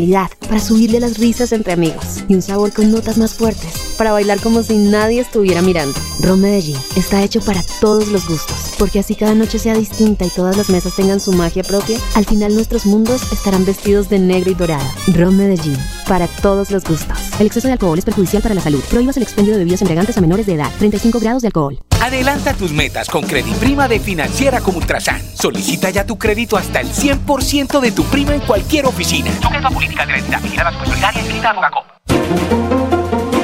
para 0.39 0.59
subirle 0.59 0.99
las 0.99 1.17
risas 1.17 1.51
entre 1.51 1.73
amigos 1.73 2.23
y 2.27 2.33
un 2.33 2.41
sabor 2.41 2.73
con 2.73 2.91
notas 2.91 3.17
más 3.17 3.35
fuertes 3.35 3.80
para 4.01 4.13
bailar 4.13 4.39
como 4.39 4.63
si 4.63 4.77
nadie 4.77 5.21
estuviera 5.21 5.61
mirando. 5.61 5.93
Ron 6.21 6.41
Medellín 6.41 6.75
está 6.95 7.21
hecho 7.21 7.39
para 7.39 7.61
todos 7.79 8.07
los 8.07 8.27
gustos, 8.27 8.71
porque 8.79 8.97
así 8.97 9.13
cada 9.13 9.35
noche 9.35 9.59
sea 9.59 9.75
distinta 9.75 10.25
y 10.25 10.29
todas 10.29 10.57
las 10.57 10.71
mesas 10.71 10.95
tengan 10.95 11.19
su 11.19 11.31
magia 11.33 11.61
propia, 11.61 11.99
al 12.15 12.25
final 12.25 12.55
nuestros 12.55 12.87
mundos 12.87 13.21
estarán 13.31 13.63
vestidos 13.63 14.09
de 14.09 14.17
negro 14.17 14.49
y 14.49 14.55
dorado. 14.55 14.89
Ron 15.13 15.37
Medellín, 15.37 15.77
para 16.07 16.25
todos 16.25 16.71
los 16.71 16.83
gustos. 16.83 17.15
El 17.39 17.45
exceso 17.45 17.67
de 17.67 17.73
alcohol 17.73 17.99
es 17.99 18.03
perjudicial 18.03 18.41
para 18.41 18.55
la 18.55 18.61
salud. 18.61 18.81
Prohíbas 18.89 19.17
el 19.17 19.23
expendio 19.23 19.53
de 19.53 19.59
bebidas 19.59 19.83
embriagantes 19.83 20.17
a 20.17 20.21
menores 20.21 20.47
de 20.47 20.55
edad. 20.55 20.71
35 20.79 21.19
grados 21.19 21.43
de 21.43 21.49
alcohol. 21.49 21.77
Adelanta 21.99 22.55
tus 22.55 22.71
metas 22.71 23.07
con 23.07 23.23
Prima 23.23 23.87
de 23.87 23.99
Financiera 23.99 24.61
como 24.61 24.79
Ultrasan. 24.79 25.21
Solicita 25.35 25.91
ya 25.91 26.07
tu 26.07 26.17
crédito 26.17 26.57
hasta 26.57 26.81
el 26.81 26.87
100% 26.87 27.79
de 27.79 27.91
tu 27.91 28.03
prima 28.05 28.33
en 28.33 28.41
cualquier 28.41 28.87
oficina. 28.87 29.29
Sujeto 29.39 29.67
a 29.67 29.69
política 29.69 30.07
de 30.07 30.13
la 30.13 30.17
entidad 30.17 30.41
vigilada 30.41 30.83
solidaria 30.83 31.21
inscrita 31.21 31.51
a 31.51 31.53
Fogacop. 31.53 32.70